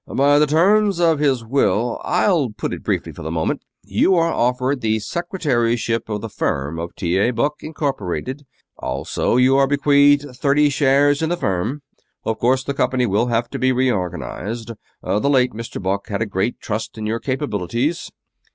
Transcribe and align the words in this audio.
By 0.11 0.39
the 0.39 0.47
terms 0.47 0.99
of 0.99 1.19
his 1.19 1.45
will 1.45 2.01
I'll 2.03 2.49
put 2.49 2.73
it 2.73 2.81
briefly, 2.81 3.11
for 3.11 3.21
the 3.21 3.29
moment 3.29 3.61
you 3.83 4.15
are 4.15 4.31
offered 4.33 4.81
the 4.81 4.97
secretaryship 4.97 6.09
of 6.09 6.21
the 6.21 6.27
firm 6.29 6.79
of 6.79 6.95
T. 6.95 7.19
A. 7.19 7.29
Buck, 7.29 7.61
Incorporated. 7.61 8.47
Also 8.79 9.35
you 9.35 9.57
are 9.57 9.67
bequeathed 9.67 10.25
thirty 10.35 10.69
shares 10.69 11.21
in 11.21 11.29
the 11.29 11.37
firm. 11.37 11.83
Of 12.23 12.39
course, 12.39 12.63
the 12.63 12.73
company 12.73 13.05
will 13.05 13.27
have 13.27 13.47
to 13.51 13.59
be 13.59 13.71
reorganized. 13.71 14.71
The 15.03 15.19
late 15.29 15.51
Mr. 15.53 15.79
Buck 15.79 16.07
had 16.07 16.27
great 16.31 16.59
trust 16.59 16.97
in 16.97 17.05
your 17.05 17.19
capabilities." 17.19 18.11